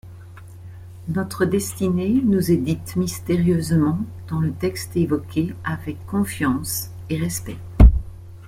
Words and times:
Notre 1.09 1.45
destinée 1.45 2.23
nous 2.25 2.49
est 2.49 2.57
dite 2.57 2.95
mystérieusement 2.95 3.99
dans 4.29 4.39
le 4.39 4.51
texte 4.51 4.97
évoqué 4.97 5.53
avec 5.63 6.03
confiance 6.07 6.89
et 7.11 7.17
respect. 7.19 7.59